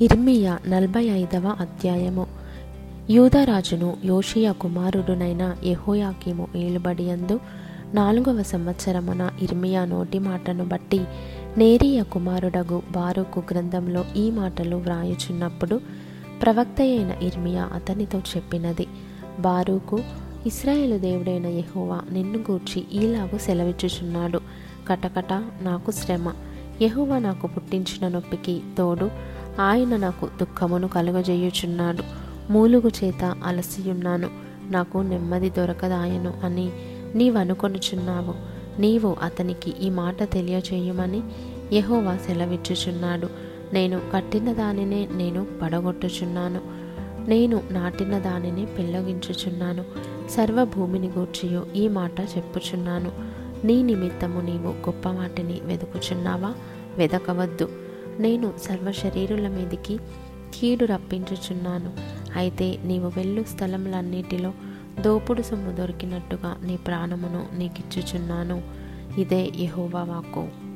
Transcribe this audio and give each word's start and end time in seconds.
ఇర్మియా 0.00 0.58
నలభై 0.68 1.04
ఐదవ 1.04 1.56
అధ్యాయము. 1.60 2.26
యూదరాజును 3.10 3.96
యోషియా 4.04 4.52
కుమారుడునైన 4.52 5.56
యెహోయాకీము 5.64 6.48
ఏలుబడియందు 6.56 7.40
నాలుగవ 7.94 8.42
సంవత్సరమున 8.42 9.30
ఇర్మియా 9.42 9.84
నోటి 9.84 10.18
మాటను 10.18 10.64
బట్టి 10.64 11.00
నేరియా 11.56 12.02
కుమారుడగు 12.02 12.82
బారుకు 12.90 13.42
గ్రంథంలో 13.50 14.04
ఈ 14.16 14.30
మాటలు 14.30 14.76
వ్రాయుచున్నప్పుడు 14.76 15.80
ప్రవక్త 16.42 16.80
అయిన 16.80 17.10
ఇర్మియా 17.22 17.70
అతనితో 17.74 18.18
చెప్పినది 18.18 18.86
బారూకు 19.40 20.00
ఇస్రాయేలు 20.46 20.98
దేవుడైన 20.98 21.46
యెహోవా 21.46 22.00
నిన్ను 22.12 22.38
గూర్చి 22.38 22.84
ఈలాగు 22.92 23.38
సెలవిచ్చుచున్నాడు. 23.38 24.40
కటకట 24.88 25.32
నాకు 25.62 25.90
శ్రమ. 25.90 26.32
యెహోవా 26.82 27.18
నాకు 27.18 27.46
పుట్టించిన 27.46 28.08
నొప్పికి 28.08 28.60
తోడు 28.78 29.37
ఆయన 29.60 29.96
నాకు 29.96 30.26
దుఃఖమును 30.26 30.88
కలుగజేయుచున్నాడు. 30.88 32.02
మూలుగు 32.52 32.90
చేత 33.04 33.36
అలసియున్నాను. 33.44 34.30
నాకు 34.70 34.98
నెమ్మది 34.98 35.50
దొరకదాయను 35.50 36.34
అని 36.44 36.72
నీవనుకొనుచున్నావు. 37.14 38.34
నీవు 38.80 39.16
అతనికి 39.22 39.74
ఈ 39.80 39.90
మాట 39.90 40.22
తెలియచేయమని 40.22 41.22
యహోవా 41.72 42.16
సెలవిచ్చుచున్నాడు. 42.16 43.28
నేను 43.72 44.00
కట్టిన 44.12 44.52
దానినే 44.52 45.08
నేను 45.12 45.46
పడగొట్టుచున్నాను. 45.62 46.60
నేను 47.28 47.62
నాటిన 47.70 48.18
దానిని 48.18 48.66
పెళ్ళగించుచున్నాను. 48.66 49.84
సర్వభూమిని 50.30 51.08
గూర్చియు 51.08 51.66
ఈ 51.76 51.88
మాట 51.88 52.20
చెప్పుచున్నాను. 52.20 53.12
నీ 53.66 53.82
నిమిత్తము 53.82 54.40
నీవు 54.40 54.68
గొప్ప 54.68 55.08
వాటిని 55.08 55.60
వెతుకుచున్నావా 55.64 56.54
వెదకవద్దు. 56.98 57.87
నేను 58.18 58.52
సర్వ 58.62 58.92
శరీరుల 58.92 59.48
మీదికి 59.48 59.98
కీడు 60.54 60.84
రప్పించుచున్నాను. 60.84 61.96
అయితే 62.36 62.78
నీవు 62.84 63.12
వెళ్ళు 63.16 63.44
స్థలములన్నిటిలో 63.44 64.52
దోపుడు 65.00 65.42
సొమ్ము 65.42 65.72
దొరికినట్టుగా 65.72 66.56
నీ 66.62 66.76
ప్రాణమును 66.76 67.48
నీకిచ్చుచున్నాను. 67.58 68.62
ఇదే 69.18 69.52
యెహోవా 69.56 70.02
వాక్కు. 70.02 70.67